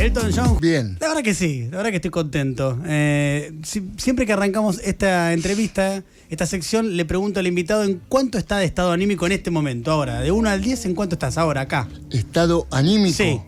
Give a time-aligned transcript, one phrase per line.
[0.00, 0.58] Elton John.
[0.60, 0.96] Bien.
[1.00, 2.78] La verdad que sí, la verdad que estoy contento.
[2.86, 8.38] Eh, si- siempre que arrancamos esta entrevista, esta sección, le pregunto al invitado en cuánto
[8.38, 10.20] está de estado anímico en este momento, ahora.
[10.20, 11.88] De 1 al 10, ¿en cuánto estás ahora, acá?
[12.10, 13.16] Estado anímico.
[13.16, 13.40] Sí.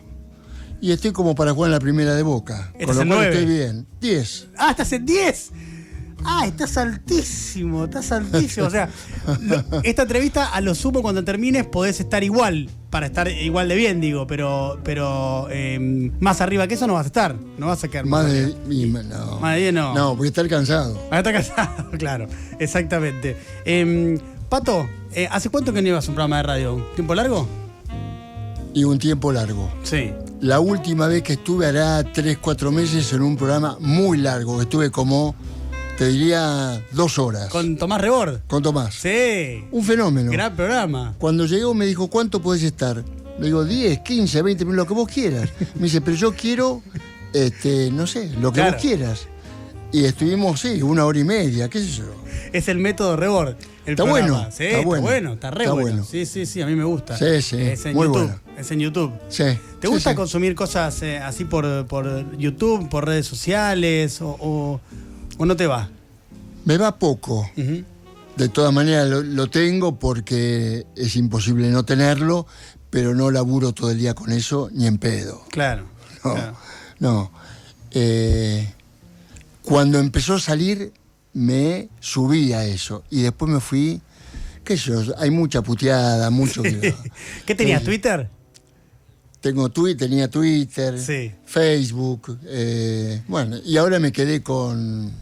[0.81, 2.73] Y estoy como para jugar en la primera de boca.
[2.85, 3.87] Con lo cual estoy bien.
[4.01, 4.49] 10.
[4.57, 5.51] Ah, estás en 10.
[6.25, 8.67] Ah, estás altísimo, estás altísimo.
[8.67, 8.89] O sea,
[9.83, 14.01] esta entrevista, a lo sumo, cuando termines, podés estar igual, para estar igual de bien,
[14.01, 15.79] digo, pero, pero eh,
[16.21, 17.37] más arriba que eso no vas a estar.
[17.59, 18.55] No vas a quedar Más de.
[18.71, 19.39] y- no.
[19.41, 19.95] Más de 10 no.
[19.95, 21.01] No, a estar cansado.
[21.11, 22.27] Ah, está casado, claro,
[22.59, 23.37] exactamente.
[23.65, 24.19] Em,
[24.49, 26.87] Pato, eh, ¿hace cuánto que no ibas a un programa de radio?
[26.95, 27.49] ¿Tiempo largo?
[28.75, 29.71] Y un tiempo largo.
[29.83, 30.13] Sí.
[30.41, 34.63] La última vez que estuve hará 3, 4 meses en un programa muy largo, que
[34.65, 35.35] estuve como,
[36.03, 37.49] te diría, dos horas.
[37.49, 38.41] ¿Con Tomás Rebord?
[38.49, 38.93] Con Tomás.
[38.93, 39.63] Sí.
[39.71, 40.33] Un fenómeno.
[40.33, 41.15] Gran programa.
[41.17, 43.05] Cuando llegó me dijo, ¿cuánto podés estar?
[43.39, 45.49] Le digo, 10, 15, 20 minutos, lo que vos quieras.
[45.77, 46.83] Me dice, pero yo quiero,
[47.33, 48.73] este, no sé, lo que Claro.
[48.73, 49.29] vos quieras.
[49.93, 52.05] Y estuvimos, sí, una hora y media, qué sé yo.
[52.53, 53.55] Es el método Rebord.
[53.87, 55.03] el Está bueno, Sí, está está bueno.
[55.03, 55.89] bueno, Está re está bueno.
[55.99, 56.05] bueno.
[56.05, 57.17] Sí, sí, sí, a mí me gusta.
[57.17, 58.23] Sí, sí, Es en muy YouTube.
[58.25, 58.41] bueno.
[58.59, 59.13] Es en YouTube.
[59.29, 59.45] Sí.
[59.45, 60.17] ¿Te sí, gusta sí.
[60.17, 64.81] consumir cosas eh, así por, por YouTube, por redes sociales o, o-
[65.39, 65.89] o no te va?
[66.65, 67.51] Me va poco.
[68.37, 72.47] De todas maneras lo, lo tengo porque es imposible no tenerlo,
[72.91, 75.43] pero no laburo todo el día con eso ni en pedo.
[75.51, 75.85] Claro.
[76.25, 76.57] No, claro.
[77.01, 77.31] no.
[77.91, 78.73] Eh,
[79.63, 80.93] cuando empezó a salir
[81.35, 84.01] me subí a eso y después me fui,
[84.65, 86.63] qué sé yo, hay mucha puteada, mucho...
[86.63, 86.95] que-
[87.47, 87.83] ¿Qué tenías.
[87.83, 88.29] Twitter?
[89.43, 91.33] Tengo Twitter, tenía Twitter, Sí.
[91.45, 95.13] Facebook, eh, bueno, y ahora me quedé con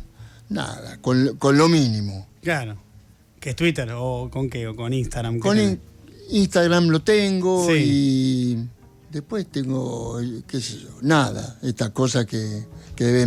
[0.50, 2.28] nada, con, con lo mínimo.
[2.42, 2.77] Claro.
[3.40, 3.88] ¿Qué es Twitter?
[3.96, 4.66] ¿O con qué?
[4.68, 5.36] ¿O con Instagram?
[5.36, 5.80] ¿Qué Con in-
[6.30, 7.72] Instagram lo tengo Sí.
[7.82, 8.58] y
[9.10, 13.27] después tengo, qué sé yo, nada, esta cosa que, que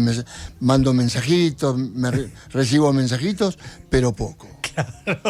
[0.59, 3.57] mando mensajitos, me re- recibo mensajitos,
[3.89, 4.47] pero poco.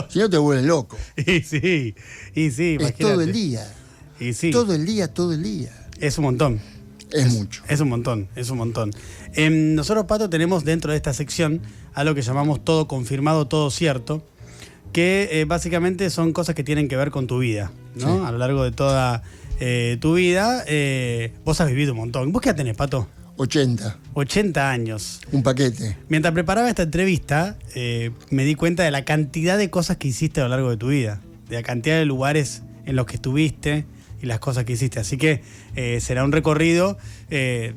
[0.09, 0.97] Si no te vuelves loco.
[1.17, 1.95] Y sí,
[2.35, 3.23] y sí, Es todo imagínate.
[3.23, 3.73] el día,
[4.19, 5.71] Y sí, todo el día, todo el día.
[5.99, 6.61] es un montón.
[7.13, 7.61] Es mucho.
[7.67, 8.91] Es un montón, es un montón.
[9.33, 11.61] Em, nosotros, Pato, tenemos dentro de esta sección
[11.93, 14.25] algo que llamamos todo confirmado, todo cierto,
[14.91, 18.19] que eh, básicamente son cosas que tienen que ver con tu vida, ¿no?
[18.19, 18.25] Sí.
[18.25, 19.21] A lo largo de toda
[19.59, 22.31] eh, tu vida, eh, vos has vivido un montón.
[22.31, 23.07] ¿Vos qué edad tenés, Pato?
[23.37, 25.19] 80, 80 años.
[25.31, 25.97] un paquete.
[26.07, 27.57] Mientras preparaba esta entrevista,
[28.29, 30.89] me di cuenta de la cantidad de cosas que hiciste a lo largo de tu
[30.89, 31.19] vida,
[31.49, 33.85] de la cantidad de lugares en los que estuviste
[34.23, 34.99] y las cosas que hiciste.
[34.99, 35.43] Así que
[35.75, 36.97] eh, será un recorrido
[37.29, 37.75] eh,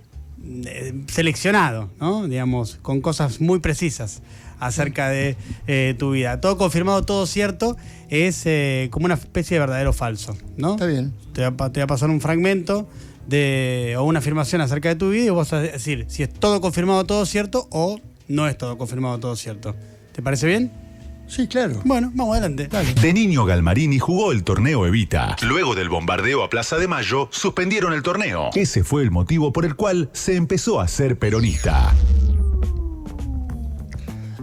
[0.65, 2.27] eh, seleccionado, ¿no?
[2.27, 4.23] Digamos, con cosas muy precisas
[4.61, 5.37] acerca de
[5.67, 6.41] eh, tu vida.
[6.41, 7.77] Todo confirmado, todo cierto,
[8.09, 8.47] es
[8.91, 10.73] como una especie de verdadero falso, ¿no?
[10.75, 11.13] Está bien.
[11.35, 12.89] Te a va a pasar un fragmento
[13.27, 16.33] de, o una afirmación acerca de tu vida y vos vas a decir si es
[16.33, 17.99] todo confirmado, todo cierto o
[18.29, 19.75] no es todo confirmado, todo cierto.
[20.13, 20.86] ¿Te parece bien?
[21.29, 21.81] Sí, claro.
[21.85, 22.69] Bueno, vamos adelante.
[23.01, 25.37] De niño Galmarini jugó el torneo Evita.
[25.43, 28.51] Luego del bombardeo a Plaza de Mayo, suspendieron el torneo.
[28.55, 31.93] Ese fue el motivo por el cual se empezó a ser peronista.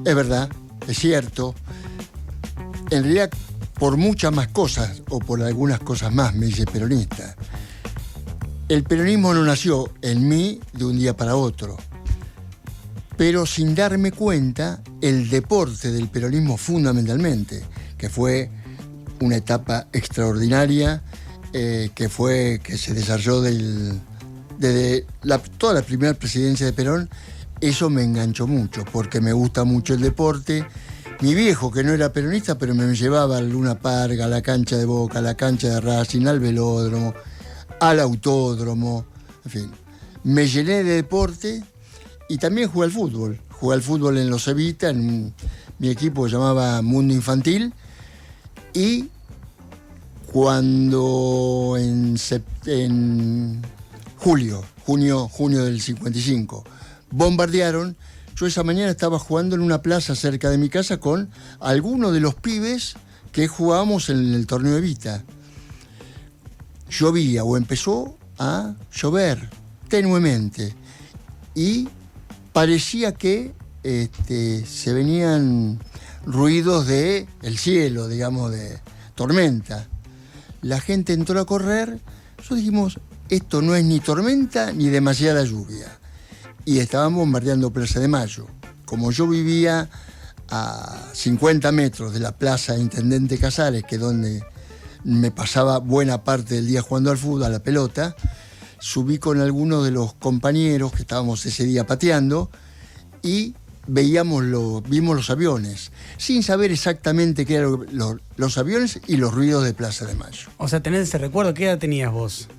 [0.05, 0.49] Es verdad,
[0.88, 1.55] es cierto.
[2.91, 3.31] En realidad,
[3.79, 7.35] por muchas más cosas, o por algunas cosas más, me dice peronista.
[8.67, 11.77] El peronismo no nació en mí de un día para otro.
[13.18, 17.63] Pero sin darme cuenta, el deporte del peronismo fundamentalmente,
[17.97, 18.50] que fue
[19.22, 21.03] una etapa extraordinaria,
[21.53, 24.00] eh, que fue que se desarrolló del-
[24.57, 27.09] desde la- toda la primera presidencia de Perón,
[27.62, 30.66] eso me enganchó mucho, porque me gusta mucho el deporte.
[31.22, 34.75] Mi viejo, que no era peronista, pero me llevaba al Luna Park, a la cancha
[34.78, 37.13] de Boca, a la cancha de Racing, al velódromo,
[37.80, 39.06] al autódromo,
[39.45, 39.72] en fin.
[40.24, 41.63] Me llené de deporte
[42.29, 43.39] y también jugué al fútbol.
[43.50, 45.34] Jugué al fútbol en los Evita, en
[45.79, 47.73] mi equipo se llamaba Mundo Infantil.
[48.73, 49.09] Y
[50.31, 52.17] cuando en,
[52.66, 53.62] en
[54.17, 56.63] julio, junio, junio del 55,
[57.12, 57.95] bombardearon,
[58.36, 62.19] yo esa mañana estaba jugando en una plaza cerca de mi casa con algunos de
[62.19, 62.95] los pibes
[63.31, 65.24] que jugábamos en el torneo Evita.
[66.89, 69.50] Llovía o empezó a llover
[69.88, 70.74] tenuemente
[71.56, 71.88] y
[72.53, 73.53] parecía que
[73.83, 75.79] este, se venían
[76.25, 78.79] ruidos de el cielo, digamos, de
[79.15, 79.88] tormenta.
[80.61, 82.00] La gente entró a correr,
[82.38, 86.00] nosotros dijimos, esto no es ni tormenta ni demasiada lluvia.
[86.65, 88.47] Y estaban bombardeando Plaza de Mayo.
[88.85, 89.89] Como yo vivía
[90.50, 94.44] a 50 metros de la Plaza Intendente Casares, que es donde
[95.03, 98.15] me pasaba buena parte del día jugando al fútbol, a la pelota,
[98.83, 102.50] subí con algunos de los compañeros que estábamos ese día pateando
[103.21, 103.53] y
[103.88, 107.88] veíamos lo, vimos los aviones, sin saber exactamente qué eran
[108.35, 110.50] los aviones y los ruidos de Plaza de Mayo.
[110.57, 112.50] O sea, tenés ese recuerdo, ¿qué edad tenías vos?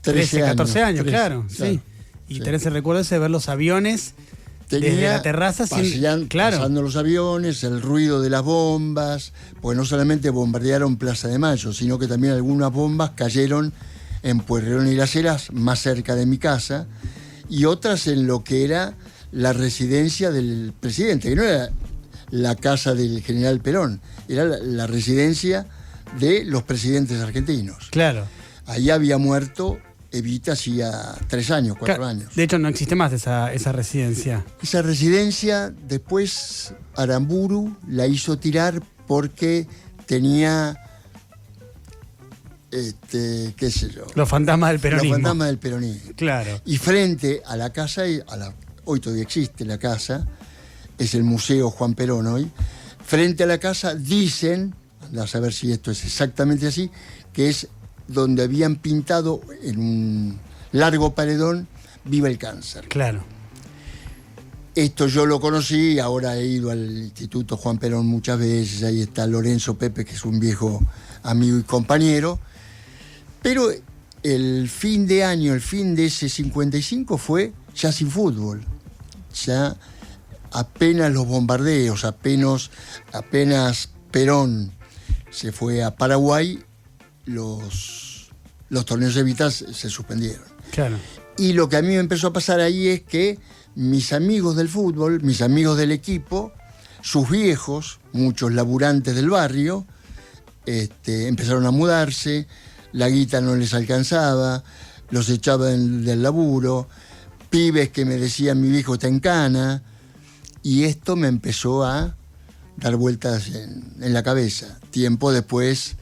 [0.00, 1.80] 13, 14 años, claro, sí.
[2.28, 4.14] Y tenés el recuerdo ese de ver los aviones
[4.70, 6.56] desde la terraza sin, claro.
[6.56, 11.74] pasando los aviones, el ruido de las bombas, porque no solamente bombardearon Plaza de Mayo,
[11.74, 13.74] sino que también algunas bombas cayeron
[14.22, 16.86] en Pueyrredón y Las Heras, más cerca de mi casa,
[17.48, 18.94] y otras en lo que era
[19.32, 21.70] la residencia del presidente, que no era
[22.30, 25.66] la casa del general Perón, era la, residencia
[26.18, 27.88] de los presidentes argentinos.
[27.90, 28.26] Claro.
[28.66, 29.78] Ahí había muerto
[30.12, 30.90] Evita hacía
[31.28, 32.34] tres años, cuatro años.
[32.34, 34.44] De hecho, no existe más esa, esa residencia.
[34.62, 39.66] Esa residencia, después Aramburu la hizo tirar porque
[40.04, 40.81] tenía
[42.72, 44.06] este, qué sé yo.
[44.14, 45.08] Los fantasmas del peronismo.
[45.10, 46.12] Los fantasmas del peronismo.
[46.16, 46.60] Claro.
[46.64, 48.54] Y frente a la casa, a la,
[48.84, 50.26] hoy todavía existe la casa,
[50.98, 52.50] es el Museo Juan Perón hoy,
[53.04, 54.74] frente a la casa dicen,
[55.16, 56.90] a saber si esto es exactamente así,
[57.32, 57.68] que es
[58.08, 60.38] donde habían pintado en un
[60.72, 61.68] largo paredón
[62.04, 62.88] Viva el cáncer.
[62.88, 63.22] Claro.
[64.74, 69.26] Esto yo lo conocí, ahora he ido al Instituto Juan Perón muchas veces, ahí está
[69.26, 70.82] Lorenzo Pepe, que es un viejo
[71.22, 72.40] amigo y compañero,
[73.42, 73.70] pero
[74.22, 78.64] el fin de año, el fin de ese 55 fue ya sin fútbol.
[79.44, 79.76] Ya
[80.52, 82.70] apenas los bombardeos, apenas,
[83.12, 84.72] apenas Perón
[85.30, 86.62] se fue a Paraguay,
[87.24, 88.30] los,
[88.68, 90.44] los torneos de Vitas se suspendieron.
[90.70, 90.98] Claro.
[91.38, 93.38] Y lo que a mí me empezó a pasar ahí es que
[93.74, 96.52] mis amigos del fútbol, mis amigos del equipo,
[97.00, 99.86] sus viejos, muchos laburantes del barrio,
[100.66, 102.46] este, empezaron a mudarse,
[102.92, 104.62] la guita no les alcanzaba,
[105.10, 106.88] los echaban del laburo,
[107.50, 109.82] pibes que me decían mi viejo está en cana,
[110.62, 112.16] y esto me empezó a
[112.76, 114.78] dar vueltas en, en la cabeza.
[114.90, 115.96] Tiempo después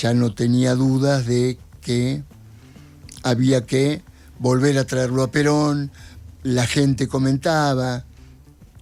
[0.00, 2.22] ya no tenía dudas de que
[3.22, 4.02] había que
[4.38, 5.90] volver a traerlo a Perón,
[6.42, 8.04] la gente comentaba,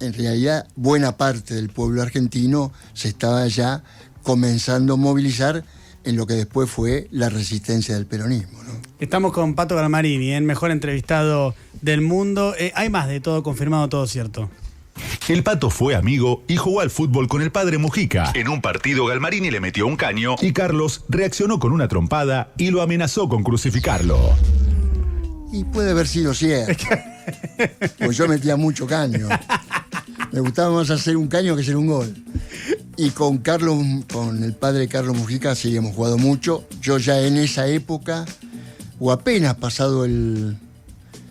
[0.00, 3.82] en realidad buena parte del pueblo argentino se estaba ya
[4.22, 5.64] comenzando a movilizar
[6.06, 8.58] en lo que después fue la resistencia del peronismo.
[8.98, 12.54] Estamos con Pato Galmarini, el mejor entrevistado del mundo.
[12.58, 14.48] Eh, hay más de todo confirmado, todo cierto.
[15.28, 18.32] El pato fue amigo y jugó al fútbol con el padre Mujica.
[18.34, 22.70] En un partido Galmarini le metió un caño y Carlos reaccionó con una trompada y
[22.70, 24.34] lo amenazó con crucificarlo.
[25.52, 26.84] Y puede haber sido cierto.
[27.98, 29.28] pues yo metía mucho caño.
[30.32, 32.14] Me gustaba más hacer un caño que hacer un gol.
[32.98, 33.78] Y con Carlos,
[34.10, 36.64] con el padre Carlos Mujica, sí hemos jugado mucho.
[36.80, 38.24] Yo ya en esa época,
[38.98, 40.56] o apenas pasado el,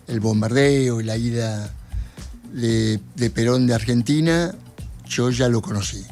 [0.07, 1.73] el bombardeo y la ida
[2.53, 2.99] de,
[3.33, 4.53] Perón de Argentina,
[5.07, 6.03] yo ya lo conocí.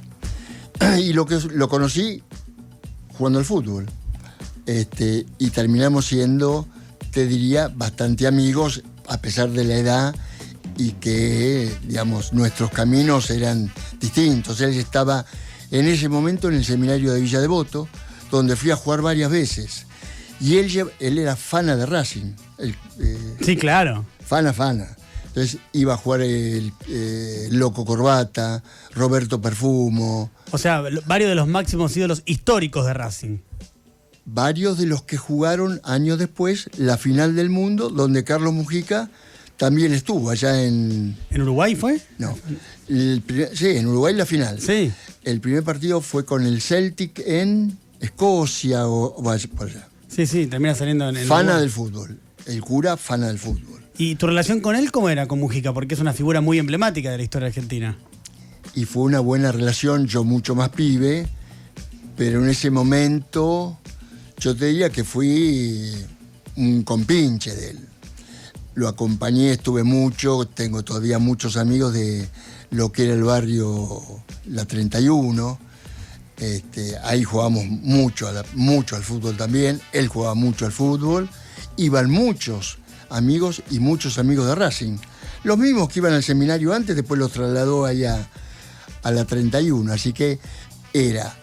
[1.00, 2.24] Y lo que lo conocí
[3.18, 3.86] jugando al fútbol.
[4.66, 6.68] Este, y terminamos siendo,
[7.12, 10.16] te diría, bastante amigos, a pesar de la edad
[10.78, 14.62] y que, digamos, nuestros caminos eran distintos.
[14.62, 15.26] Él estaba
[15.72, 17.88] en ese momento en el seminario de Villa Devoto,
[18.32, 19.86] donde fui a jugar varias veces.
[20.40, 22.34] Y él, él era fana de Racing.
[22.60, 24.06] Eh, sí, claro.
[24.26, 24.96] Fana, fana.
[25.28, 28.62] Entonces iba a jugar el eh, Loco Corbata,
[28.94, 30.30] Roberto Perfumo.
[30.52, 33.38] O sea, varios de los máximos ídolos históricos de Racing.
[34.26, 39.10] Varios de los que jugaron años después la final del mundo, donde Carlos Mujica
[39.64, 41.16] también estuvo allá en.
[41.30, 41.98] ¿En Uruguay fue?
[42.18, 42.38] No.
[42.86, 44.60] sí, en Uruguay la final.
[44.60, 44.92] Sí.
[45.24, 49.88] El primer partido fue con el Celtic en Escocia o, por allá.
[50.10, 51.28] Sí, sí, termina saliendo en el.
[51.28, 52.20] Fana del fútbol.
[52.46, 53.82] El cura, fana del fútbol.
[53.98, 55.74] ¿Y tu relación con él cómo era con Mujica?
[55.74, 57.98] Porque es una figura muy emblemática de la historia argentina.
[58.76, 61.26] Y fue una buena relación, yo mucho más pibe,
[62.18, 63.80] pero en ese momento
[64.40, 65.90] yo te diría que fui
[66.58, 67.93] un compinche de él.
[68.76, 72.28] Lo acompañé, estuve mucho, tengo todavía muchos amigos de
[72.72, 74.02] lo que era el barrio
[74.46, 75.60] La 31.
[76.38, 81.30] Este, ahí jugábamos mucho, mucho al fútbol también, él jugaba mucho al fútbol,
[81.78, 84.98] iban muchos amigos y muchos amigos de Racing.
[85.44, 88.28] Los mismos que iban al seminario antes, después los trasladó allá
[89.04, 89.94] a la 31.
[89.94, 90.40] Así que
[90.94, 91.36] era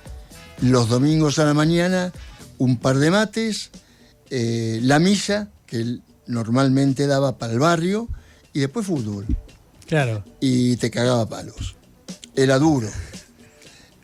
[0.60, 2.12] los domingos a la mañana
[2.58, 3.70] un par de mates,
[4.28, 8.08] eh, la misa, que normalmente daba para el barrio,
[8.52, 9.26] y después fútbol.
[9.86, 10.24] Claro.
[10.40, 11.76] Y te cagaba palos.
[12.36, 12.88] Era duro.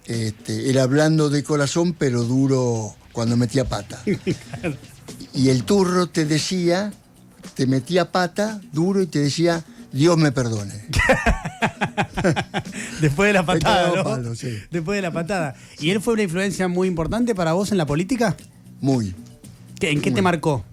[0.06, 4.00] Este, era hablando de corazón, pero duro cuando metía pata.
[5.34, 6.92] y el turro te decía,
[7.54, 10.86] te metía pata duro y te decía, Dios me perdone.
[13.00, 14.04] Después de la patada, ¿no?
[14.04, 14.58] palo, sí.
[14.70, 15.54] Después de la patada.
[15.78, 18.36] ¿Y él fue una influencia muy importante para vos en la política?
[18.80, 19.14] Muy.
[19.78, 20.64] ¿Qué- ¿En qué te marcó?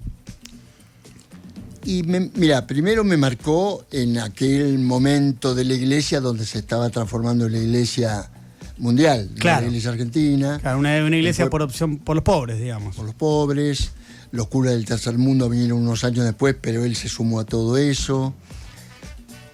[1.86, 6.90] Y me- mira, primero me marcó en aquel momento de la iglesia donde se estaba
[6.90, 8.30] transformando la iglesia
[8.78, 9.62] mundial, Claro.
[9.64, 12.96] la iglesia argentina, Claro, una, una iglesia por opción por los pobres, digamos.
[12.96, 13.92] por los pobres,
[14.32, 17.78] los curas del tercer mundo vinieron unos años después, pero él se sumó a todo
[17.78, 18.34] eso.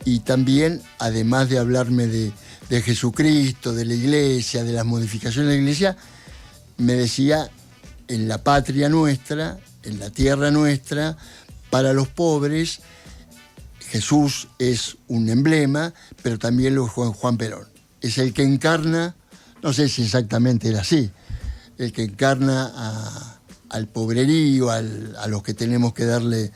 [0.05, 2.31] Y también, además de hablarme de,
[2.69, 5.97] de Jesucristo, de la iglesia, de las modificaciones de la iglesia,
[6.77, 7.49] me decía,
[8.07, 11.17] en la patria nuestra, en la tierra nuestra,
[11.69, 12.81] para los pobres,
[13.89, 17.67] Jesús es un emblema, pero también lo es Juan, Perón.
[18.01, 19.15] Es el que encarna,
[19.63, 21.11] no sé si exactamente era así,
[21.77, 24.81] el que encarna al pobrerío, a
[25.27, 26.51] los que tenemos que darle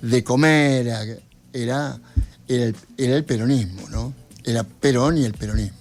[0.00, 0.86] de comer,
[1.52, 2.00] era,
[2.46, 4.14] el, era el peronismo, ¿no?
[4.44, 5.77] Era Perón y el peronismo.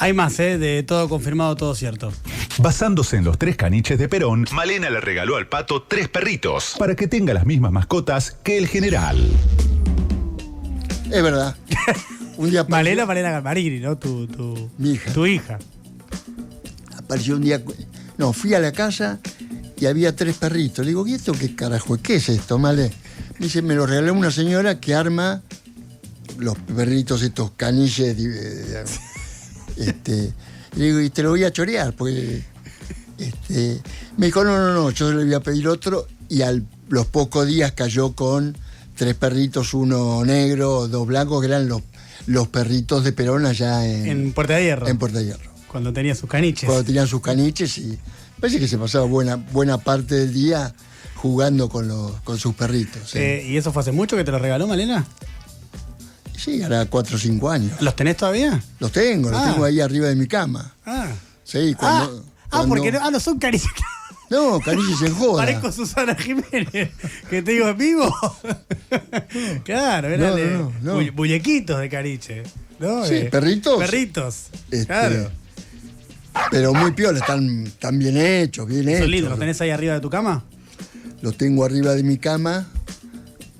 [0.00, 0.58] Hay más, ¿eh?
[0.58, 2.12] De todo confirmado, todo cierto.
[2.58, 6.94] Basándose en los tres caniches de Perón, Malena le regaló al pato tres perritos para
[6.94, 9.18] que tenga las mismas mascotas que el general.
[11.10, 11.56] Es verdad.
[12.36, 13.96] Un día apareció- Malena, Malena Galmarini, ¿no?
[13.98, 15.12] Tu, tu, Mi hija.
[15.12, 15.58] Tu hija.
[16.96, 17.60] apareció un día.
[18.16, 19.18] No, fui a la casa
[19.76, 20.84] y había tres perritos.
[20.84, 22.02] Le digo, ¿y esto qué carajo es?
[22.02, 22.92] ¿Qué es esto, Male?
[23.40, 25.42] Me dice, me lo regaló una señora que arma
[26.38, 28.16] los perritos, estos caniches.
[29.78, 30.32] Este,
[30.76, 32.42] y le digo, y te lo voy a chorear, porque.
[33.18, 33.80] Este,
[34.16, 36.06] me dijo, no, no, no, yo le voy a pedir otro.
[36.28, 36.52] Y a
[36.88, 38.56] los pocos días cayó con
[38.96, 41.82] tres perritos, uno negro, dos blancos, que eran los,
[42.26, 44.88] los perritos de Perón allá en, En Puerta de Hierro.
[44.88, 46.66] en Puerta de Hierro Cuando tenía sus caniches.
[46.66, 47.98] cuando tenían sus caniches y
[48.40, 50.74] parece que se pasaba buena, buena parte del día
[51.14, 53.10] jugando con, los, con sus perritos.
[53.10, 53.18] ¿sí?
[53.18, 55.06] Eh, ¿Y eso fue hace mucho que te lo regaló, Malena?
[56.38, 57.72] Sí, hará cuatro o cinco años.
[57.82, 58.62] ¿Los tenés todavía?
[58.78, 59.50] Los tengo, los Ah.
[59.52, 60.74] tengo ahí arriba de mi cama.
[60.86, 61.08] Ah.
[61.44, 63.68] Sí, cuando, ah, ah, porque no, ah, no son caniches.
[64.30, 65.38] No, caniches en joda.
[65.42, 66.90] Parezco Susana Jiménez,
[67.30, 68.14] que te digo en vivo.
[69.64, 70.96] claro, eran No, de no, no.
[73.06, 73.78] Sí, Eh, perritos.
[73.78, 74.36] Perritos.
[74.70, 75.30] Este, Claro.
[76.50, 79.08] Pero muy piola, están, están bien hechos, bien hechos.
[79.08, 79.30] Lindos.
[79.30, 80.44] ¿Los tenés ahí arriba de tu cama?
[81.20, 82.68] Los tengo arriba de mi cama,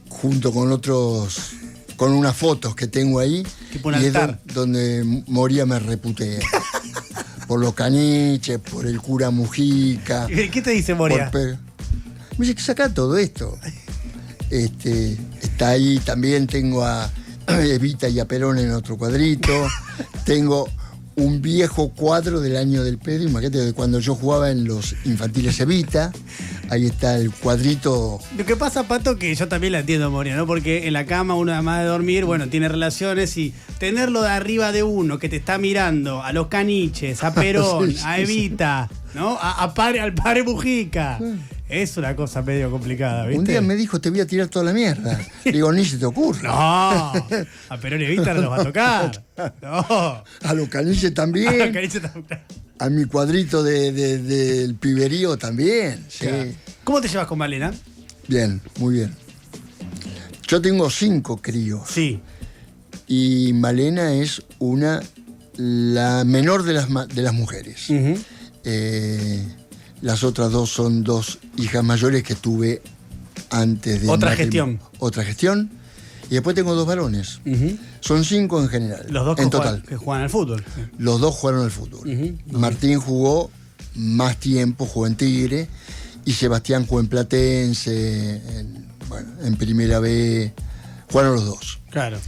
[0.08, 1.54] junto con otros,
[1.98, 3.44] con unas fotos que tengo ahí.
[3.72, 4.40] Tipo un y es altar.
[4.54, 6.38] donde Moria me reputea.
[7.48, 10.26] por los caniches, por el cura Mujica.
[10.28, 11.30] ¿Qué te dice Moria?
[11.30, 11.58] por Me
[12.38, 13.58] dice que saca todo esto.
[14.48, 17.10] Este, está ahí también, tengo a
[17.48, 19.52] Evita y a Perón en otro cuadrito.
[20.24, 20.68] tengo
[21.16, 25.58] un viejo cuadro del año del pedo, imagínate de cuando yo jugaba en los infantiles
[25.58, 26.12] Evita.
[26.70, 28.18] Ahí está el cuadrito.
[28.36, 30.46] Lo que pasa, Pato, que yo también la entiendo, Moria, ¿no?
[30.46, 34.72] Porque en la cama uno además de dormir, bueno, tiene relaciones y tenerlo de arriba
[34.72, 38.18] de uno que te está mirando a los caniches, a Perón, Sí, sí, a.
[38.18, 39.38] Evita, ¿no?
[39.40, 41.18] A, a Pare- al padre Mujica.
[41.68, 43.38] Es una cosa medio complicada, ¿viste?
[43.38, 45.20] Un día me dijo, te voy a tirar toda la mierda.
[45.44, 46.42] Digo, ni se te ocurra.
[46.48, 47.12] No,
[47.68, 49.24] a Perón y Evita no los va a tocar.
[49.62, 50.24] No.
[50.42, 51.72] A los caniches A los también.
[51.72, 52.40] caniches también.
[52.80, 56.04] A mi cuadrito de- de- del piberío también.
[56.08, 56.26] Sí.
[56.84, 57.72] ¿Cómo te llevas con Malena?
[58.28, 59.14] Bien, muy bien.
[60.46, 61.82] Yo tengo cinco críos.
[61.88, 62.20] Sí.
[63.06, 65.02] y Malena es una
[65.56, 67.86] la menor de las, de las mujeres.
[68.64, 69.44] Eh,
[70.00, 72.82] las otras dos son dos hijas mayores que tuve
[73.50, 74.80] antes de Otra gestión.
[74.98, 75.70] Otra gestión.
[76.30, 77.40] Y después tengo dos varones.
[78.00, 79.06] Son cinco en general.
[79.08, 79.88] Los dos que en juegan, total.
[79.88, 80.64] que juegan al fútbol.
[80.98, 82.38] Los dos jugaron al fútbol.
[82.50, 83.50] Martín jugó
[83.94, 85.68] más tiempo, jugó en Tigre,
[86.24, 90.52] y Sebastián jugó en Platense, en, bueno, en Primera B.
[91.10, 91.80] Jugaron los dos.
[91.90, 92.18] Claro.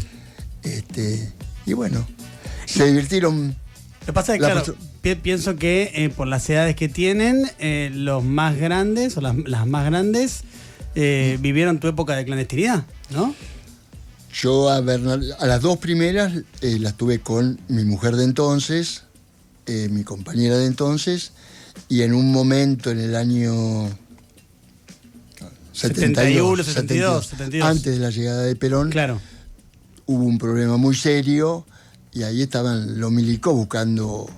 [0.62, 1.32] Este,
[1.66, 2.06] y bueno,
[2.64, 3.48] se divirtieron.
[3.48, 6.88] Lo que pasa es que, La claro, pi- pienso que eh, por las edades que
[6.88, 10.42] tienen, eh, los más grandes o las, las más grandes
[10.95, 13.35] eh, vivieron tu época de clandestinidad, ¿no?
[14.33, 19.04] Yo a, Bernal- a las dos primeras las tuve con mi mujer de entonces,
[19.66, 21.33] mi compañera de entonces,
[21.88, 23.88] y en un momento en el año
[25.73, 27.69] 71, 72, 72.
[27.69, 29.21] antes de la llegada de Perón, Claro.
[30.07, 31.64] hubo un problema muy serio
[32.12, 34.28] y ahí estaban los milicos buscando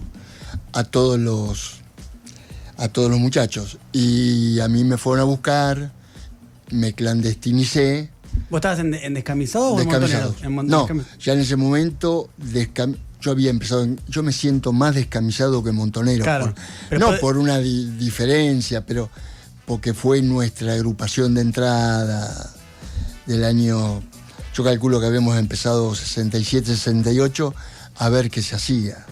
[0.72, 1.76] a todos los
[2.76, 5.92] a todos los muchachos y a mí me fueron a buscar
[6.70, 8.10] me clandestinicé
[8.48, 10.34] ¿Vos estabas en, en descamisado o en descamisado?
[10.42, 10.86] En mon- no
[11.20, 15.70] ya en ese momento descam- yo había empezado en- yo me siento más descamisado que
[15.72, 16.54] montonero Claro, por-
[16.88, 19.10] pero no puede- por una di- diferencia pero
[19.66, 22.50] porque fue nuestra agrupación de entrada
[23.26, 24.02] del año,
[24.54, 27.54] yo calculo que habíamos empezado 67, 68,
[27.96, 29.06] a ver qué se hacía.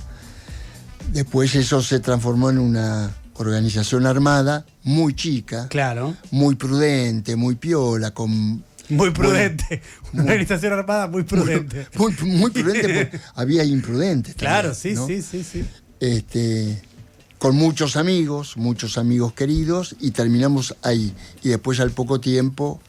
[1.12, 6.14] Después eso se transformó en una organización armada muy chica, Claro.
[6.30, 9.82] muy prudente, muy piola, con Muy prudente.
[10.12, 11.86] Una organización armada muy prudente.
[11.96, 14.34] muy, muy prudente, porque había imprudentes.
[14.34, 15.06] claro, también, sí, ¿no?
[15.06, 15.64] sí, sí, sí.
[16.00, 16.82] Este,
[17.38, 21.14] con muchos amigos, muchos amigos queridos, y terminamos ahí.
[21.42, 22.80] Y después al poco tiempo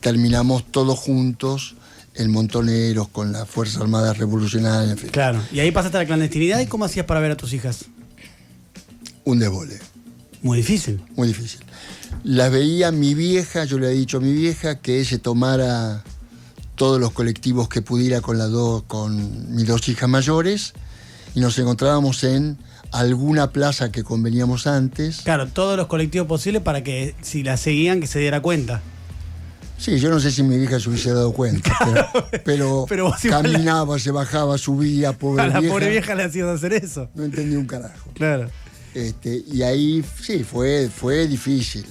[0.00, 1.74] terminamos todos juntos
[2.16, 5.10] en Montoneros, con la Fuerza Armada Revolucionaria, en fin.
[5.10, 5.40] Claro.
[5.52, 6.60] Y ahí pasaste a la clandestinidad.
[6.60, 7.86] ¿Y cómo hacías para ver a tus hijas?
[9.24, 9.78] Un desbole,
[10.42, 11.00] Muy difícil.
[11.16, 11.60] muy difícil.
[12.22, 16.04] Las veía mi vieja, yo le había dicho a mi vieja que se tomara
[16.74, 20.72] todos los colectivos que pudiera con, las dos, con mis dos hijas mayores,
[21.34, 22.58] y nos encontrábamos en
[22.92, 25.22] alguna plaza que conveníamos antes.
[25.22, 28.82] Claro, todos los colectivos posibles para que si la seguían, que se diera cuenta.
[29.76, 31.76] Sí, yo no sé si mi vieja se hubiese dado cuenta,
[32.44, 32.86] pero,
[33.28, 35.72] caminaba, se bajaba, subía, pobre a la vieja.
[35.72, 37.10] pobre vieja le hacías hacer eso.
[37.14, 38.10] No entendí un carajo.
[38.14, 38.50] Claro.
[38.94, 41.84] Este, y ahí sí, fue, fue difícil.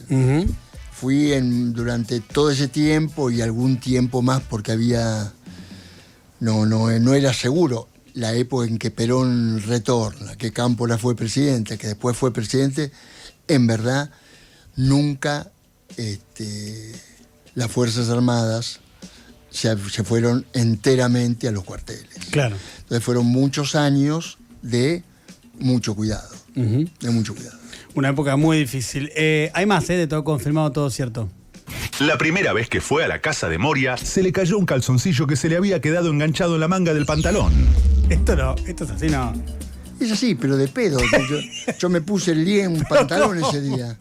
[0.92, 5.34] Fui en, durante todo ese tiempo y algún tiempo más porque había.
[6.40, 7.90] No, no, no era seguro.
[8.14, 12.92] La época en que Perón retorna, que Cámpora fue presidente, que después fue presidente,
[13.48, 14.12] en verdad
[14.76, 15.52] nunca
[15.98, 16.92] este,
[17.56, 18.80] las Fuerzas Armadas
[19.50, 22.08] se, se fueron enteramente a los cuarteles.
[22.32, 22.56] Claro.
[22.80, 25.04] Entonces fueron muchos años de
[25.60, 27.58] mucho cuidado, de mucho cuidado.
[27.96, 29.12] Una época muy difícil.
[29.16, 29.98] Eh, hay más, ¿eh?
[29.98, 31.30] De todo confirmado, todo cierto.
[32.00, 35.28] La primera vez que fue a la casa de Moria, se le cayó un calzoncillo
[35.28, 37.54] que se le había quedado enganchado en la manga del pantalón.
[38.10, 39.34] Esto no, esto es así, no.
[40.00, 41.00] Es así, pero de pedo.
[41.00, 43.96] Yo, yo me puse el día en un pantalón ese día.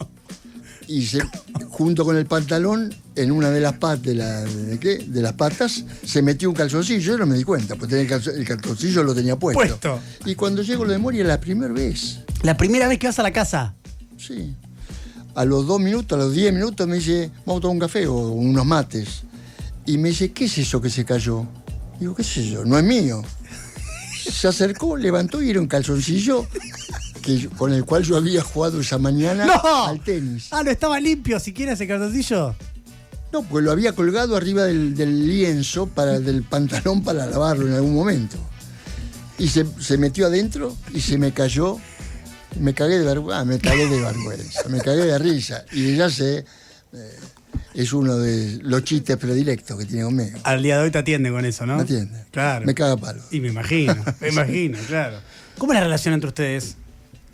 [0.92, 1.22] Y se-
[1.70, 4.98] junto con el pantalón, en una de las patas, de, la- de qué?
[4.98, 7.00] de las patas, se metió un calzoncillo.
[7.00, 9.58] Yo no me di cuenta, porque tenía el, calzo- el calzoncillo lo tenía puesto.
[9.62, 10.00] Puesto.
[10.26, 13.22] Y cuando llego a la memoria, la primera vez, La primera vez que vas a
[13.22, 13.74] la casa.
[14.18, 14.54] sí.
[15.34, 18.06] A los dos minutos, a los diez minutos, me dice, vamos a tomar un café
[18.06, 19.22] o unos mates.
[19.86, 21.46] Y me dice, ¿qué es eso que se cayó?
[21.98, 22.66] Digo, ¿qué sé yo?
[22.66, 23.22] No es mío.
[24.30, 26.46] Se acercó, levantó y era un calzoncillo
[27.22, 29.86] que yo- con el cual yo había jugado esa mañana ¡No!
[29.86, 30.48] al tenis.
[30.50, 32.54] Ah, no estaba limpio siquiera ese calzoncillo.
[33.32, 37.74] No, pues lo había colgado arriba del, del lienzo para, del pantalón para lavarlo en
[37.74, 38.36] algún momento.
[39.38, 41.78] Y se, se metió adentro y se me cayó.
[42.60, 45.64] Me cagué de vergüenza, me cagué de vergüenza, me cagué de risa.
[45.72, 46.44] Y ya sé,
[46.92, 47.16] eh,
[47.74, 50.38] es uno de los chistes predilectos que tiene conmigo.
[50.44, 51.76] Al día de hoy te atiende con eso, ¿no?
[51.76, 52.26] ¿Me entiendes?
[52.30, 52.66] Claro.
[52.66, 53.22] Me caga palo.
[53.30, 55.16] Y me imagino, me imagino, claro.
[55.56, 56.76] ¿Cómo es la relación entre ustedes?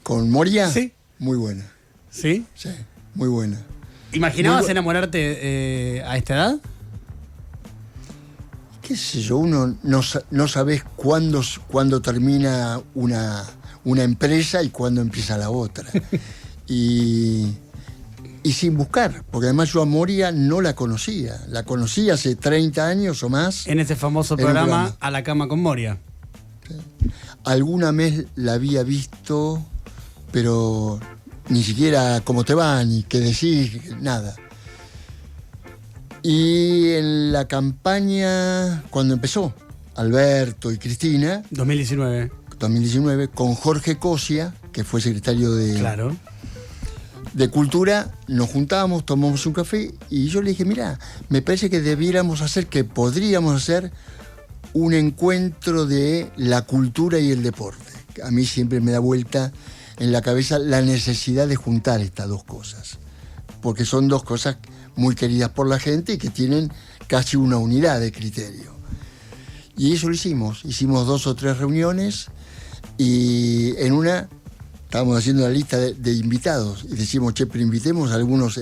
[0.09, 0.93] Con Moria, Sí.
[1.19, 1.71] muy buena.
[2.11, 2.47] ¿Sí?
[2.55, 2.71] Sí,
[3.15, 3.61] muy buena.
[4.13, 5.19] ¿Imaginabas Muy bu- enamorarte
[5.99, 6.55] eh, a esta edad?
[8.81, 11.43] qué sé yo, uno no, no sabes cuándo,
[12.01, 13.45] termina una,
[13.85, 15.85] una empresa y cuándo empieza la otra.
[16.67, 17.49] y,
[18.43, 21.39] y sin buscar, porque además yo a Moria no la conocía.
[21.49, 23.67] La conocí hace 30 años o más.
[23.67, 24.97] En ese famoso En un programa, programa.
[25.01, 25.99] A la cama con Moria.
[27.45, 29.63] Alguna vez la había visto,
[30.31, 30.99] pero
[31.49, 34.35] ni siquiera cómo te va, ni qué decís, nada.
[36.23, 39.55] Y en la campaña, cuando empezó,
[39.95, 42.31] Alberto y Cristina, 2019.
[42.59, 46.17] 2019, con Jorge Cosia, que fue secretario de, Claro.
[47.33, 51.81] de Cultura, nos juntábamos, tomamos un café y yo le dije, mira, me parece que
[51.81, 53.93] debiéramos hacer, que podríamos hacer
[54.73, 57.93] un encuentro de la cultura y el deporte.
[58.25, 59.53] A mí siempre me da vuelta
[59.99, 62.99] en la cabeza la necesidad de juntar estas dos cosas,
[63.61, 64.57] porque son dos cosas
[64.97, 66.73] muy queridas por la gente y que tienen
[67.07, 68.77] casi una unidad de criterio.
[69.77, 72.27] Y eso lo hicimos, hicimos dos o tres reuniones
[72.97, 74.29] y en una
[74.85, 78.59] estábamos haciendo la lista de, invitados y decimos, che, pero invitemos a algunos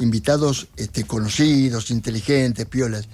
[0.00, 3.08] invitados este, conocidos, inteligentes, piolas.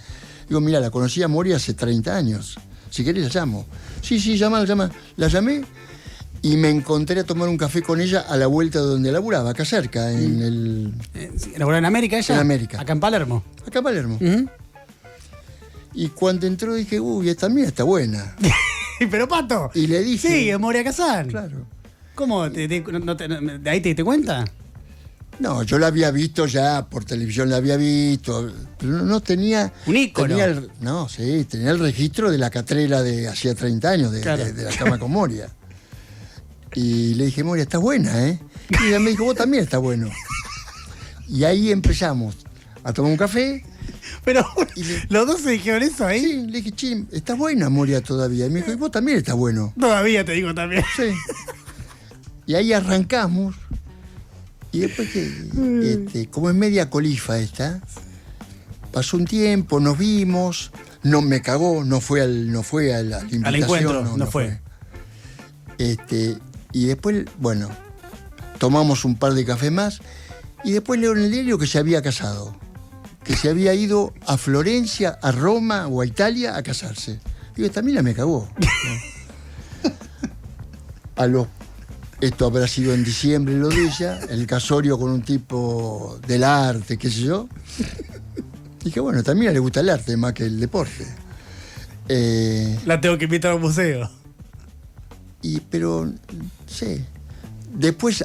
[0.49, 2.59] Digo, mira, la conocí a Moria hace 30 años.
[2.91, 3.67] Si querés la llamo.
[4.01, 4.91] Sí, sí, llama, llama.
[5.17, 5.63] La llamé
[6.43, 9.51] y me encontré a tomar un café con ella a la vuelta de donde laburaba,
[9.51, 10.93] acá cerca, en el.
[11.15, 12.35] Eh, ¿Laburó en América ella?
[12.35, 12.81] En América.
[12.81, 13.43] Acá en Palermo.
[13.67, 14.19] acá en Palermo.
[15.95, 18.37] Y cuando entró dije, uy, esta mía está buena.
[19.11, 19.71] Pero Pato.
[19.75, 20.29] Y le dije.
[20.29, 21.29] Sí, es Moria Kazan.
[21.29, 21.67] Claro.
[22.15, 22.51] ¿Cómo?
[22.51, 24.45] ¿Te- te- no te- no- ¿De ahí te diste cuenta?
[25.41, 29.73] No, yo la había visto ya, por televisión la había visto, pero no, no tenía...
[29.87, 30.27] Un ícono.
[30.27, 34.21] tenía el- no, sí, tenía el registro de la catrera de hacía 30 años, de,
[34.21, 34.45] Claro.
[34.45, 35.49] de- de la cama con Moria.
[36.75, 38.39] Y le dije, Moria, está buena, ¿eh?
[38.71, 40.11] Y ella me dijo, vos también está bueno.
[41.29, 42.37] Y ahí empezamos
[42.85, 43.65] a tomar un café.
[44.25, 44.47] Pero
[45.09, 46.21] los dos se dijeron eso ahí.
[46.21, 48.47] Sí, le dije, che, está buena Moria todavía.
[48.47, 49.73] Y me dijo, y vos también estás bueno.
[49.79, 50.85] Todavía te digo también.
[50.97, 51.11] Sí.
[52.47, 53.55] Y ahí arrancamos.
[54.73, 55.27] Y después que,
[55.83, 57.81] este, como es media colifa esta,
[58.93, 63.21] pasó un tiempo, nos vimos, no me cagó, no fue al, no fue a la
[63.21, 64.61] invitación, Al encuentro, no, fue.
[65.79, 66.37] Este,
[66.79, 67.69] y después, bueno,
[68.59, 69.99] tomamos un par de cafés más
[70.63, 72.55] y después el diario que se había casado,
[73.25, 77.19] que se había ido a Florencia, a Roma o a Italia a casarse.
[77.57, 78.49] Digo, esta mina me cagó.
[81.17, 81.49] A los,
[82.21, 86.97] esto habrá sido en diciembre lo de ella, el casorio con un tipo del arte,
[86.97, 87.49] qué sé yo.
[88.85, 91.09] Dije, bueno, también le gusta el arte más que el deporte.
[92.09, 94.09] Eh, La tengo que invitar a un museo.
[95.43, 96.13] Y, pero,
[96.67, 97.05] sí.
[97.73, 98.25] Después,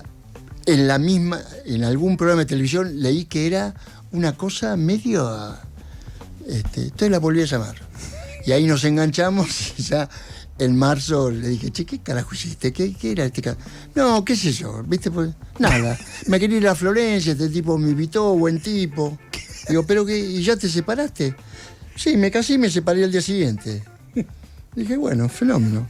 [0.66, 3.76] en la misma, en algún programa de televisión, leí que era
[4.12, 5.56] una cosa medio.
[6.48, 7.76] Este, entonces la volví a llamar.
[8.46, 10.10] Y ahí nos enganchamos y ya
[10.60, 12.72] en marzo le dije, che, ¿qué carajo hiciste?
[12.74, 13.58] ¿Qué, qué era este ca-?"
[13.96, 15.12] No, qué sé yo, ¿viste?
[15.12, 15.98] Pues, nada.
[16.28, 19.18] Me quería ir a Florencia, este tipo me invitó, buen tipo.
[19.68, 20.18] Digo, ¿pero qué?
[20.18, 21.36] ¿Y ya te separaste?
[21.96, 23.84] Sí, me casé y me separé al día siguiente.
[24.76, 25.88] Dije, bueno, fenómeno.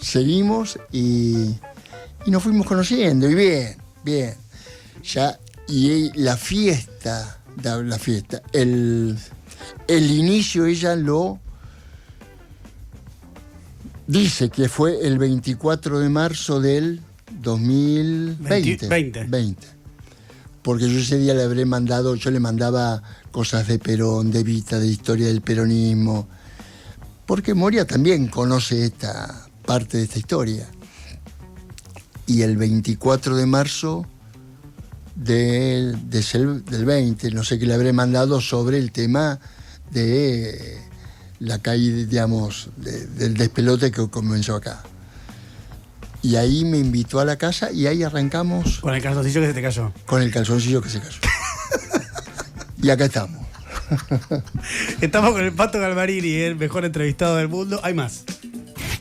[0.00, 1.54] Seguimos y,
[2.26, 4.34] y nos fuimos conociendo, y bien, bien.
[5.02, 9.16] Ya, y la fiesta, la, fiesta, el,
[9.86, 11.40] el inicio ella lo
[14.06, 17.00] dice que fue el 24 de marzo del
[17.40, 18.88] 2020.
[18.88, 19.24] 20.
[19.24, 19.66] 20.
[20.62, 24.78] Porque yo ese día le habré mandado, yo le mandaba cosas de Perón, de Vita,
[24.78, 26.28] de historia del peronismo.
[27.26, 30.66] Porque Moria también conoce esta parte de esta historia.
[32.26, 34.06] Y el 24 de marzo
[35.14, 39.38] del, del 20, no sé qué le habré mandado sobre el tema
[39.90, 40.78] de
[41.40, 44.82] la caída, digamos, de- del despelote que comenzó acá.
[46.22, 49.54] Y ahí me invitó a la casa y ahí arrancamos Con el calzoncillo que se
[49.54, 49.92] te cayó.
[50.06, 51.18] con el calzoncillo que se cayó.
[52.82, 53.46] y acá estamos.
[55.02, 57.80] Estamos con el Pato Galmarini, el mejor entrevistado del mundo.
[57.82, 58.24] Hay más.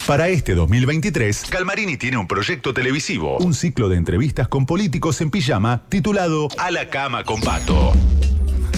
[0.07, 5.29] Para este 2023, Calmarini tiene un proyecto televisivo, un ciclo de entrevistas con políticos en
[5.29, 7.91] pijama titulado A la cama con Pato.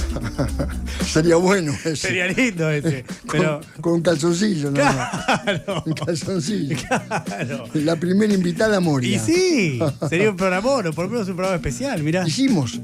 [1.06, 1.96] Sería bueno ese.
[1.96, 3.06] Sería lindo ese.
[3.32, 3.62] Pero.
[3.76, 4.78] Con, con un calzoncillo, ¿no?
[4.78, 5.84] Claro.
[5.86, 6.76] Un calzoncillo.
[6.88, 7.66] Claro.
[7.76, 9.18] La primera invitada Moria.
[9.18, 12.28] Y sí, sería un programa, o por lo menos un programa especial, mirá.
[12.28, 12.80] Hicimos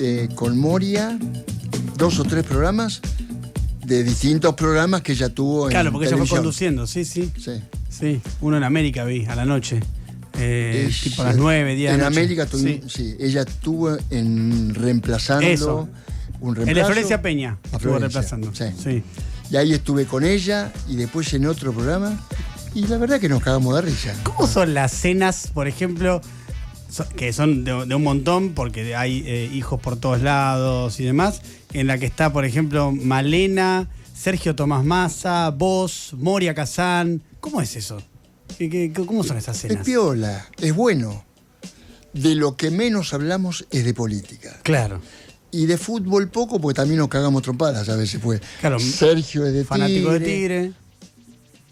[0.00, 1.18] eh, con Moria
[1.98, 3.02] dos o tres programas
[3.88, 7.32] de distintos programas que ella tuvo en Claro, porque ella fue conduciendo, sí, sí.
[7.38, 7.52] Sí.
[7.88, 9.80] Sí, uno en América vi, a la noche.
[10.40, 12.16] Eh, tipo a las 9, 10 de En noche.
[12.20, 12.88] América, tuvi- Sí.
[12.88, 13.16] sí.
[13.18, 15.88] ella estuvo en reemplazando Eso.
[16.40, 16.86] un reemplazo.
[16.86, 18.54] Florencia Peña, A estuvo Florencia, reemplazando.
[18.54, 18.64] sí.
[18.82, 19.02] sí.
[19.50, 22.20] Y ahí estuve con ella y después en otro programa.
[22.74, 24.14] Y la verdad que nos cagamos de risa.
[24.22, 26.20] ¿Cómo son las cenas, por ejemplo,
[27.16, 31.42] que son de, de un montón, porque hay eh, hijos por todos lados y demás,
[31.72, 37.22] en la que está, por ejemplo, Malena, Sergio Tomás Massa, vos, Moria Kazán?
[37.40, 38.02] ¿Cómo es eso?
[38.58, 39.84] ¿Qué- qué- ¿Cómo son esas Es cenas?
[39.86, 41.24] piola, es bueno.
[42.14, 44.58] De lo que menos hablamos es de política.
[44.62, 45.00] Claro.
[45.52, 48.20] Y de fútbol poco, porque también nos cagamos trompadas a veces.
[48.22, 48.40] Pues.
[48.60, 50.72] Claro, Sergio es de Fanático de Tigre.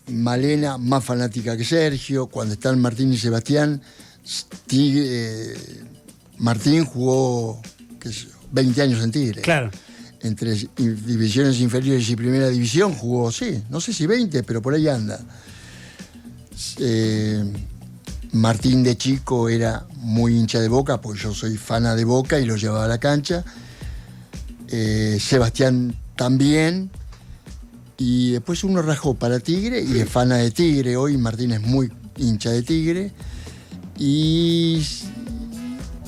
[0.08, 2.26] Malena más fanática que Sergio.
[2.26, 3.82] Cuando están Martín y Sebastián,
[4.66, 5.56] Tigre, eh,
[6.38, 7.60] Martín jugó
[8.00, 9.42] qué sé yo, 20 años en Tigre.
[9.42, 9.70] Claro.
[10.22, 14.88] Entre divisiones inferiores y primera división jugó, sí, no sé si 20, pero por ahí
[14.88, 15.20] anda.
[16.78, 17.44] Eh,
[18.32, 22.44] Martín de chico era muy hincha de Boca, porque yo soy fana de Boca y
[22.44, 23.44] lo llevaba a la cancha.
[24.68, 26.90] Eh, Sebastián también.
[27.98, 30.96] Y después uno rajó para Tigre y es fana de Tigre.
[30.96, 33.12] Hoy Martín es muy hincha de Tigre.
[33.98, 34.86] Y,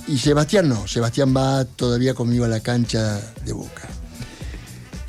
[0.07, 0.87] y Sebastián no.
[0.87, 3.89] Sebastián va todavía conmigo a la cancha de Boca.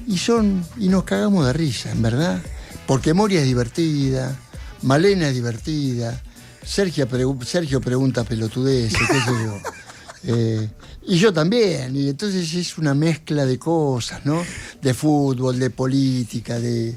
[0.08, 0.66] Y son.
[0.78, 2.42] Y nos cagamos de risa, en verdad.
[2.88, 4.36] Porque Moria es divertida,
[4.82, 6.20] Malena es divertida,
[6.66, 9.58] Sergio, pregu- Sergio pregunta pelotudeces, qué sé yo.
[10.22, 10.70] Eh,
[11.08, 14.44] y yo también, y entonces es una mezcla de cosas, ¿no?
[14.82, 16.94] De fútbol, de política, de,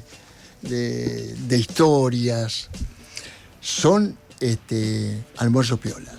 [0.61, 2.67] de, de historias.
[3.61, 6.15] Son este, almuerzos piolas.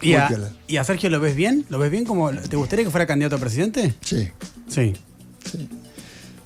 [0.00, 0.52] ¿Y a, piolas.
[0.68, 1.64] ¿Y a Sergio lo ves bien?
[1.68, 2.30] ¿Lo ves bien como...
[2.30, 3.94] ¿Te gustaría que fuera candidato a presidente?
[4.02, 4.30] Sí.
[4.68, 4.94] Sí.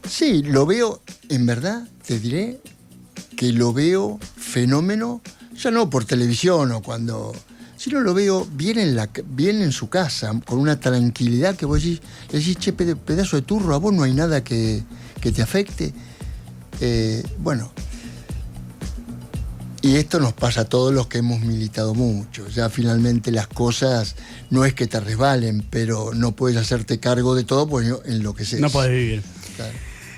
[0.08, 2.60] Sí, lo veo, en verdad, te diré
[3.36, 5.20] que lo veo fenómeno,
[5.54, 7.32] ya no por televisión o cuando,
[7.76, 11.64] Si no lo veo bien en, la, bien en su casa, con una tranquilidad que
[11.64, 14.82] vos decís, le decís, che, pedazo de turro, a vos no hay nada que,
[15.20, 15.94] te afecte.
[16.80, 17.72] Eh, bueno,
[19.82, 22.48] y esto nos pasa a todos los que hemos militado mucho.
[22.48, 24.16] Ya finalmente las cosas
[24.50, 28.34] no es que te resbalen, pero no puedes hacerte cargo de todo pues en lo
[28.34, 28.60] que sea.
[28.60, 29.22] No puedes vivir.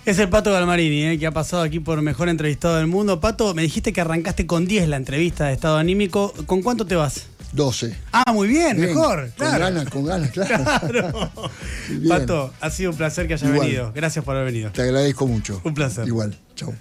[0.05, 3.21] Es el Pato Galmarini, eh, que ha pasado aquí por Mejor Entrevistado del Mundo.
[3.21, 6.35] Pato, me dijiste que arrancaste con 10 la entrevista de estado anímico.
[6.47, 7.27] ¿Con cuánto te vas?
[7.53, 7.95] 12.
[8.13, 9.31] Ah, muy bien, mejor.
[9.37, 11.31] Con ganas, con ganas, claro.
[12.09, 13.93] Pato, ha sido un placer que hayas venido.
[13.95, 14.73] Gracias por haber venido.
[14.73, 15.61] Te agradezco mucho.
[15.63, 16.09] Un placer.
[16.09, 16.37] Igual.
[16.57, 16.75] Chau.